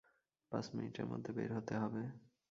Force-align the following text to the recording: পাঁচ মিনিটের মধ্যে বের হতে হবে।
পাঁচ 0.51 0.65
মিনিটের 0.75 1.05
মধ্যে 1.05 1.31
বের 1.31 1.51
হতে 1.53 1.73
হবে। 1.75 2.03